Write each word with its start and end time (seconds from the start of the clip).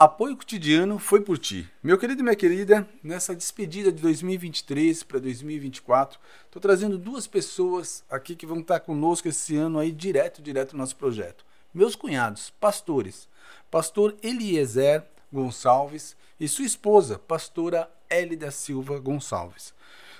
Apoio 0.00 0.34
cotidiano 0.34 0.98
foi 0.98 1.20
por 1.20 1.36
ti. 1.36 1.68
Meu 1.82 1.98
querido 1.98 2.20
e 2.20 2.22
minha 2.22 2.34
querida, 2.34 2.88
nessa 3.04 3.36
despedida 3.36 3.92
de 3.92 4.00
2023 4.00 5.02
para 5.02 5.18
2024, 5.18 6.18
estou 6.46 6.58
trazendo 6.58 6.96
duas 6.96 7.26
pessoas 7.26 8.02
aqui 8.08 8.34
que 8.34 8.46
vão 8.46 8.60
estar 8.60 8.80
conosco 8.80 9.28
esse 9.28 9.54
ano 9.58 9.78
aí 9.78 9.92
direto, 9.92 10.40
direto 10.40 10.72
no 10.72 10.78
nosso 10.78 10.96
projeto. 10.96 11.44
Meus 11.74 11.94
cunhados, 11.94 12.48
pastores. 12.58 13.28
Pastor 13.70 14.16
Eliezer 14.22 15.04
Gonçalves 15.30 16.16
e 16.40 16.48
sua 16.48 16.64
esposa, 16.64 17.18
pastora 17.18 17.86
Elida 18.08 18.50
Silva 18.50 18.98
Gonçalves. 18.98 19.74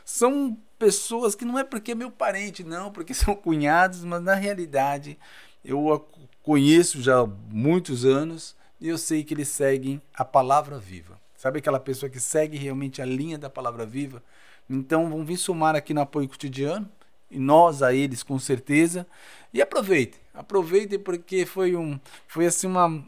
São 0.04 0.58
pessoas 0.78 1.34
que 1.34 1.46
não 1.46 1.58
é 1.58 1.64
porque 1.64 1.92
é 1.92 1.94
meu 1.94 2.10
parente, 2.10 2.62
não, 2.62 2.92
porque 2.92 3.14
são 3.16 3.34
cunhados, 3.34 4.04
mas 4.04 4.22
na 4.22 4.34
realidade 4.34 5.18
eu 5.64 5.90
a 5.90 5.98
conheço 6.42 7.00
já 7.00 7.20
há 7.20 7.26
muitos 7.26 8.04
anos 8.04 8.59
e 8.80 8.88
eu 8.88 8.96
sei 8.96 9.22
que 9.22 9.34
eles 9.34 9.48
seguem 9.48 10.00
a 10.14 10.24
palavra 10.24 10.78
viva. 10.78 11.18
Sabe 11.36 11.58
aquela 11.58 11.80
pessoa 11.80 12.08
que 12.08 12.20
segue 12.20 12.56
realmente 12.56 13.00
a 13.00 13.04
linha 13.04 13.38
da 13.38 13.50
palavra 13.50 13.84
viva? 13.84 14.22
Então 14.68 15.08
vão 15.08 15.24
vir 15.24 15.36
somar 15.36 15.74
aqui 15.74 15.92
no 15.92 16.00
apoio 16.00 16.28
cotidiano 16.28 16.88
e 17.30 17.38
nós 17.38 17.82
a 17.82 17.92
eles 17.92 18.22
com 18.22 18.38
certeza. 18.38 19.06
E 19.52 19.60
aproveitem, 19.60 20.20
aproveitem 20.34 20.98
porque 20.98 21.44
foi 21.44 21.76
um 21.76 21.98
foi 22.26 22.46
assim 22.46 22.66
uma 22.66 23.04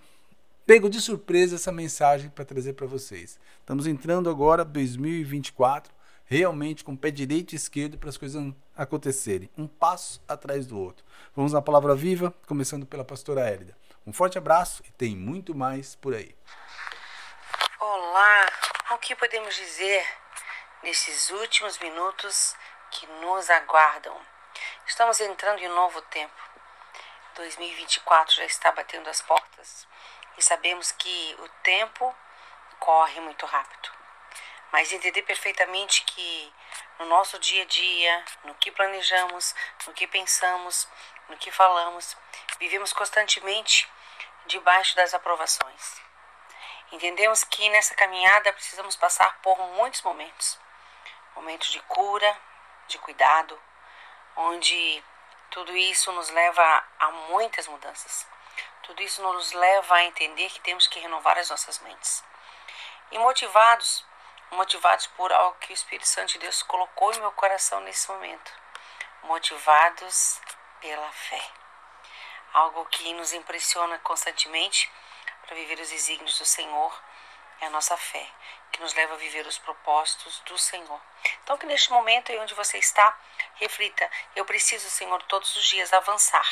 pego 0.67 0.89
de 0.89 1.01
surpresa 1.01 1.57
essa 1.57 1.73
mensagem 1.73 2.31
para 2.31 2.45
trazer 2.45 2.73
para 2.75 2.87
vocês. 2.87 3.39
Estamos 3.61 3.87
entrando 3.87 4.29
agora 4.29 4.65
2024 4.65 5.93
realmente 6.25 6.83
com 6.83 6.93
o 6.93 6.97
pé 6.97 7.11
direito 7.11 7.53
e 7.53 7.57
esquerdo 7.57 7.99
para 7.99 8.09
as 8.09 8.17
coisas 8.17 8.43
acontecerem, 8.75 9.51
um 9.57 9.67
passo 9.67 10.19
atrás 10.27 10.67
do 10.67 10.79
outro. 10.79 11.05
Vamos 11.37 11.53
na 11.53 11.61
palavra 11.61 11.95
viva, 11.95 12.33
começando 12.47 12.87
pela 12.87 13.05
pastora 13.05 13.47
Hélida. 13.47 13.77
Um 14.05 14.13
forte 14.13 14.37
abraço 14.37 14.83
e 14.85 14.91
tem 14.91 15.17
muito 15.17 15.55
mais 15.55 15.95
por 15.95 16.13
aí. 16.13 16.37
Olá, 17.79 18.47
o 18.91 18.99
que 18.99 19.15
podemos 19.15 19.55
dizer 19.55 20.05
nesses 20.83 21.31
últimos 21.31 21.79
minutos 21.79 22.57
que 22.91 23.07
nos 23.07 23.49
aguardam? 23.49 24.21
Estamos 24.89 25.21
entrando 25.21 25.61
em 25.61 25.71
um 25.71 25.75
novo 25.75 26.03
tempo. 26.03 26.35
2024 27.37 28.35
já 28.35 28.45
está 28.45 28.73
batendo 28.73 29.09
as 29.09 29.23
portas 29.23 29.87
e 30.37 30.43
sabemos 30.43 30.91
que 30.91 31.37
o 31.39 31.49
tempo 31.63 32.13
corre 32.81 33.21
muito 33.21 33.47
rápido. 33.47 33.89
Mas 34.73 34.93
entender 34.93 35.23
perfeitamente 35.23 36.03
que 36.07 36.53
no 36.99 37.07
nosso 37.07 37.39
dia 37.39 37.63
a 37.63 37.67
dia, 37.67 38.25
no 38.45 38.55
que 38.57 38.73
planejamos, 38.73 39.55
no 39.87 39.93
que 39.93 40.09
pensamos, 40.09 40.89
no 41.29 41.37
que 41.37 41.53
falamos, 41.53 42.17
vivemos 42.63 42.93
constantemente 42.93 43.91
debaixo 44.47 44.95
das 44.95 45.13
aprovações. 45.13 46.01
Entendemos 46.93 47.43
que 47.43 47.69
nessa 47.71 47.93
caminhada 47.97 48.53
precisamos 48.53 48.95
passar 48.95 49.37
por 49.43 49.59
muitos 49.59 50.01
momentos 50.03 50.61
momentos 51.35 51.69
de 51.69 51.81
cura, 51.81 52.39
de 52.87 52.99
cuidado, 52.99 53.61
onde 54.37 55.03
tudo 55.51 55.75
isso 55.75 56.13
nos 56.13 56.29
leva 56.29 56.85
a 57.01 57.11
muitas 57.11 57.67
mudanças. 57.67 58.29
Tudo 58.83 59.03
isso 59.03 59.23
nos 59.23 59.53
leva 59.53 59.97
a 59.97 60.05
entender 60.05 60.51
que 60.51 60.61
temos 60.61 60.87
que 60.87 61.01
renovar 61.01 61.39
as 61.39 61.51
nossas 61.51 61.79
mentes. 61.81 62.23
E 63.11 63.19
motivados, 63.19 64.05
motivados 64.51 65.07
por 65.09 65.33
algo 65.33 65.57
que 65.59 65.73
o 65.73 65.75
Espírito 65.75 66.07
Santo 66.07 66.35
de 66.35 66.39
Deus 66.41 66.63
colocou 66.63 67.13
em 67.13 67.21
meu 67.21 67.33
coração 67.33 67.81
nesse 67.81 68.09
momento. 68.11 68.53
Motivados 69.23 70.41
pela 70.81 71.11
fé 71.13 71.62
algo 72.53 72.85
que 72.87 73.13
nos 73.15 73.33
impressiona 73.33 73.99
constantemente 74.01 74.91
para 75.47 75.57
viver 75.57 75.81
os 75.81 75.89
desígnios 75.89 76.39
do 76.39 76.45
Senhor 76.45 77.03
é 77.61 77.67
a 77.67 77.71
nossa 77.71 77.97
fé, 77.97 78.29
que 78.73 78.81
nos 78.81 78.93
leva 78.95 79.15
a 79.15 79.19
viver 79.19 79.47
os 79.47 79.59
propósitos 79.59 80.41
do 80.41 80.59
Senhor. 80.59 81.01
Então, 81.43 81.57
que 81.57 81.67
neste 81.67 81.91
momento 81.93 82.33
aí 82.33 82.39
onde 82.39 82.55
você 82.55 82.79
está, 82.79 83.17
reflita: 83.55 84.11
eu 84.35 84.45
preciso, 84.45 84.91
Senhor, 84.91 85.23
todos 85.25 85.55
os 85.57 85.65
dias 85.67 85.93
avançar, 85.93 86.47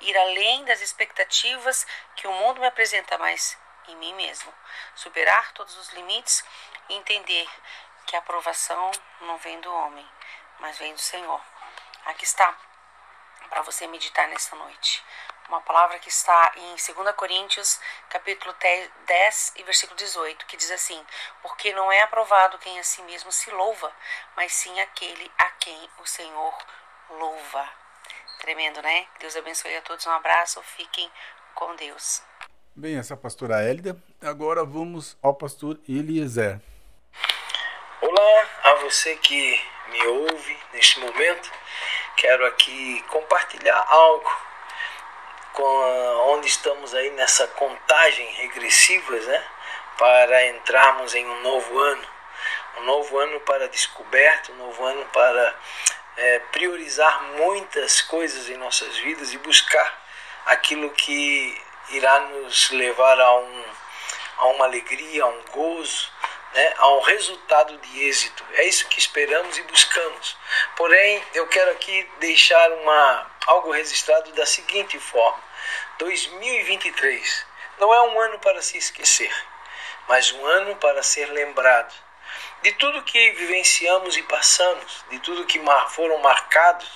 ir 0.00 0.16
além 0.16 0.64
das 0.64 0.80
expectativas 0.80 1.86
que 2.16 2.26
o 2.26 2.32
mundo 2.32 2.60
me 2.60 2.66
apresenta, 2.66 3.16
mas 3.18 3.56
em 3.86 3.96
mim 3.96 4.14
mesmo, 4.14 4.52
superar 4.94 5.52
todos 5.52 5.76
os 5.76 5.90
limites 5.90 6.44
e 6.88 6.94
entender 6.94 7.48
que 8.06 8.16
a 8.16 8.18
aprovação 8.18 8.90
não 9.20 9.38
vem 9.38 9.60
do 9.60 9.72
homem, 9.72 10.06
mas 10.58 10.76
vem 10.78 10.92
do 10.92 11.00
Senhor. 11.00 11.40
Aqui 12.06 12.24
está 12.24 12.54
para 13.48 13.62
você 13.62 13.86
meditar 13.86 14.28
nessa 14.28 14.56
noite 14.56 15.02
uma 15.48 15.60
palavra 15.62 15.98
que 15.98 16.08
está 16.08 16.52
em 16.56 16.94
2 16.94 17.14
Coríntios, 17.16 17.80
capítulo 18.10 18.54
10 19.06 19.52
e 19.56 19.62
versículo 19.62 19.96
18, 19.96 20.46
que 20.46 20.56
diz 20.56 20.70
assim: 20.70 21.02
Porque 21.42 21.72
não 21.72 21.90
é 21.90 22.02
aprovado 22.02 22.58
quem 22.58 22.78
a 22.78 22.84
si 22.84 23.02
mesmo 23.02 23.32
se 23.32 23.50
louva, 23.50 23.90
mas 24.36 24.52
sim 24.52 24.78
aquele 24.80 25.30
a 25.38 25.50
quem 25.52 25.88
o 26.00 26.06
Senhor 26.06 26.54
louva. 27.10 27.68
Tremendo, 28.40 28.80
né? 28.82 29.06
Deus 29.18 29.34
abençoe 29.36 29.74
a 29.76 29.82
todos. 29.82 30.06
Um 30.06 30.12
abraço. 30.12 30.62
Fiquem 30.62 31.10
com 31.54 31.74
Deus. 31.74 32.22
Bem, 32.76 32.96
essa 32.96 33.14
é 33.14 33.16
a 33.16 33.18
pastora 33.18 33.62
Hélida. 33.62 34.00
Agora 34.22 34.64
vamos 34.64 35.16
ao 35.20 35.34
pastor 35.34 35.80
Eliezer. 35.88 36.60
Olá 38.00 38.46
a 38.62 38.74
você 38.76 39.16
que 39.16 39.60
me 39.88 40.06
ouve 40.06 40.58
neste 40.72 41.00
momento. 41.00 41.50
Quero 42.16 42.46
aqui 42.46 43.02
compartilhar 43.08 43.84
algo 43.88 44.47
com, 45.52 46.32
onde 46.32 46.46
estamos 46.46 46.94
aí 46.94 47.10
nessa 47.10 47.46
contagem 47.48 48.26
regressiva, 48.32 49.16
né? 49.16 49.44
Para 49.96 50.46
entrarmos 50.48 51.14
em 51.14 51.26
um 51.26 51.42
novo 51.42 51.78
ano. 51.78 52.06
Um 52.78 52.84
novo 52.84 53.18
ano 53.18 53.40
para 53.40 53.68
descoberta, 53.68 54.52
um 54.52 54.56
novo 54.56 54.84
ano 54.84 55.04
para 55.06 55.54
é, 56.16 56.38
priorizar 56.52 57.22
muitas 57.36 58.00
coisas 58.02 58.48
em 58.48 58.56
nossas 58.56 58.96
vidas 58.98 59.32
e 59.32 59.38
buscar 59.38 60.06
aquilo 60.46 60.90
que 60.90 61.60
irá 61.90 62.20
nos 62.20 62.70
levar 62.70 63.20
a, 63.20 63.38
um, 63.38 63.64
a 64.38 64.46
uma 64.48 64.64
alegria, 64.64 65.24
a 65.24 65.26
um 65.26 65.42
gozo, 65.50 66.10
né, 66.54 66.74
a 66.78 66.88
um 66.94 67.00
resultado 67.00 67.76
de 67.78 68.04
êxito. 68.04 68.44
É 68.54 68.64
isso 68.64 68.88
que 68.88 68.98
esperamos 68.98 69.56
e 69.58 69.62
buscamos. 69.62 70.36
Porém, 70.76 71.22
eu 71.34 71.46
quero 71.48 71.70
aqui 71.72 72.08
deixar 72.20 72.70
uma, 72.72 73.30
algo 73.46 73.70
registrado 73.70 74.32
da 74.32 74.46
seguinte 74.46 74.98
forma: 74.98 75.42
2023 75.98 77.46
não 77.78 77.92
é 77.94 78.02
um 78.02 78.20
ano 78.20 78.38
para 78.40 78.60
se 78.62 78.76
esquecer, 78.76 79.32
mas 80.08 80.32
um 80.32 80.44
ano 80.46 80.76
para 80.76 81.02
ser 81.02 81.26
lembrado 81.26 81.94
de 82.62 82.72
tudo 82.72 83.02
que 83.02 83.30
vivenciamos 83.32 84.16
e 84.16 84.22
passamos, 84.24 85.04
de 85.10 85.18
tudo 85.20 85.46
que 85.46 85.60
foram 85.90 86.18
marcados, 86.18 86.88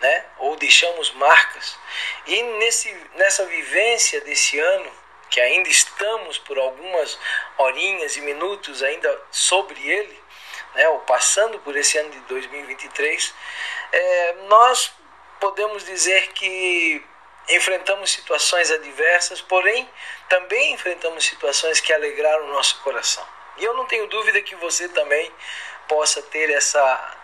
né? 0.00 0.24
ou 0.38 0.56
deixamos 0.56 1.10
marcas. 1.12 1.78
E 2.26 2.42
nesse, 2.42 2.92
nessa 3.14 3.44
vivência 3.46 4.20
desse 4.22 4.58
ano, 4.58 4.92
que 5.32 5.40
ainda 5.40 5.68
estamos 5.70 6.36
por 6.36 6.58
algumas 6.58 7.18
horinhas 7.56 8.18
e 8.18 8.20
minutos 8.20 8.82
ainda 8.82 9.18
sobre 9.30 9.80
ele, 9.80 10.22
né? 10.74 10.86
ou 10.90 11.00
passando 11.00 11.58
por 11.60 11.74
esse 11.74 11.96
ano 11.96 12.10
de 12.10 12.20
2023, 12.20 13.34
é, 13.92 14.32
nós 14.46 14.92
podemos 15.40 15.86
dizer 15.86 16.32
que 16.34 17.02
enfrentamos 17.48 18.10
situações 18.10 18.70
adversas, 18.70 19.40
porém 19.40 19.88
também 20.28 20.74
enfrentamos 20.74 21.24
situações 21.24 21.80
que 21.80 21.94
alegraram 21.94 22.44
o 22.44 22.52
nosso 22.52 22.78
coração. 22.82 23.26
E 23.56 23.64
eu 23.64 23.72
não 23.72 23.86
tenho 23.86 24.06
dúvida 24.08 24.42
que 24.42 24.54
você 24.56 24.86
também 24.90 25.32
possa 25.88 26.20
ter 26.24 26.50
essa 26.50 27.16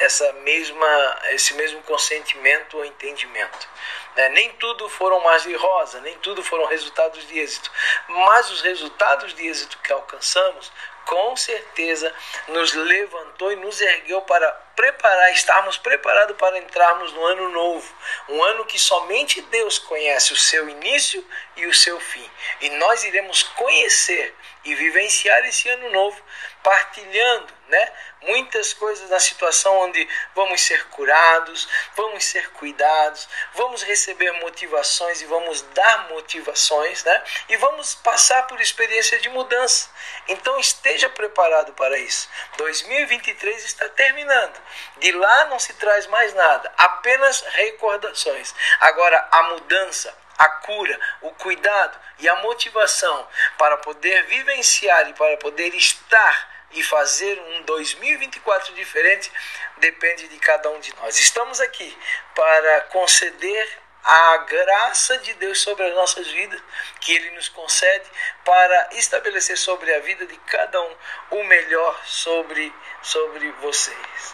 essa 0.00 0.32
mesma 0.34 1.18
esse 1.30 1.54
mesmo 1.54 1.82
consentimento 1.82 2.76
ou 2.76 2.84
entendimento. 2.84 3.68
Né? 4.16 4.28
Nem 4.30 4.52
tudo 4.54 4.88
foram 4.88 5.20
mais 5.20 5.42
de 5.42 5.54
rosa, 5.54 6.00
nem 6.00 6.16
tudo 6.18 6.42
foram 6.42 6.66
resultados 6.66 7.26
de 7.26 7.38
êxito, 7.38 7.70
mas 8.08 8.50
os 8.50 8.62
resultados 8.62 9.34
de 9.34 9.46
êxito 9.46 9.78
que 9.78 9.92
alcançamos 9.92 10.72
com 11.06 11.36
certeza 11.36 12.12
nos 12.48 12.72
levantou 12.72 13.52
e 13.52 13.56
nos 13.56 13.80
ergueu 13.80 14.20
para 14.22 14.50
preparar, 14.74 15.32
estarmos 15.32 15.78
preparados 15.78 16.36
para 16.36 16.58
entrarmos 16.58 17.12
no 17.12 17.24
ano 17.24 17.48
novo, 17.48 17.94
um 18.28 18.42
ano 18.42 18.64
que 18.66 18.78
somente 18.78 19.40
Deus 19.42 19.78
conhece 19.78 20.32
o 20.32 20.36
seu 20.36 20.68
início 20.68 21.24
e 21.56 21.66
o 21.66 21.74
seu 21.74 21.98
fim. 21.98 22.30
E 22.60 22.70
nós 22.70 23.04
iremos 23.04 23.42
conhecer 23.42 24.34
e 24.64 24.74
vivenciar 24.74 25.44
esse 25.46 25.68
ano 25.68 25.90
novo 25.90 26.20
partilhando, 26.62 27.54
né, 27.68 27.92
muitas 28.22 28.72
coisas 28.72 29.08
na 29.08 29.20
situação 29.20 29.78
onde 29.78 30.08
vamos 30.34 30.60
ser 30.60 30.84
curados, 30.88 31.68
vamos 31.94 32.24
ser 32.24 32.50
cuidados, 32.50 33.28
vamos 33.54 33.82
receber 33.82 34.32
motivações 34.40 35.20
e 35.20 35.26
vamos 35.26 35.62
dar 35.62 36.08
motivações, 36.08 37.04
né? 37.04 37.22
E 37.48 37.56
vamos 37.56 37.94
passar 37.94 38.46
por 38.46 38.60
experiência 38.60 39.18
de 39.20 39.28
mudança. 39.28 39.88
Então 40.28 40.58
esteja 40.58 41.08
preparado 41.08 41.72
para 41.74 41.98
isso. 41.98 42.28
2023 42.56 43.64
está 43.64 43.88
terminando. 43.90 44.60
De 44.96 45.12
lá 45.12 45.44
não 45.46 45.58
se 45.58 45.72
traz 45.74 46.06
mais 46.08 46.34
nada, 46.34 46.72
apenas 46.76 47.42
recordações. 47.42 48.54
Agora 48.80 49.28
a 49.30 49.42
mudança 49.44 50.25
a 50.38 50.48
cura, 50.48 50.98
o 51.22 51.30
cuidado 51.32 51.98
e 52.18 52.28
a 52.28 52.36
motivação 52.36 53.28
para 53.58 53.76
poder 53.78 54.24
vivenciar 54.26 55.08
e 55.08 55.14
para 55.14 55.36
poder 55.38 55.74
estar 55.74 56.56
e 56.72 56.82
fazer 56.82 57.38
um 57.40 57.62
2024 57.62 58.74
diferente 58.74 59.30
depende 59.78 60.28
de 60.28 60.38
cada 60.38 60.70
um 60.70 60.80
de 60.80 60.94
nós. 60.96 61.18
Estamos 61.18 61.60
aqui 61.60 61.96
para 62.34 62.80
conceder 62.82 63.86
a 64.06 64.36
graça 64.38 65.18
de 65.18 65.34
Deus 65.34 65.60
sobre 65.60 65.84
as 65.84 65.94
nossas 65.94 66.28
vidas, 66.28 66.62
que 67.00 67.12
Ele 67.12 67.30
nos 67.32 67.48
concede, 67.48 68.08
para 68.44 68.90
estabelecer 68.92 69.58
sobre 69.58 69.92
a 69.92 69.98
vida 69.98 70.24
de 70.26 70.36
cada 70.38 70.80
um 70.80 70.96
o 71.32 71.44
melhor 71.44 72.00
sobre, 72.04 72.72
sobre 73.02 73.50
vocês. 73.52 73.96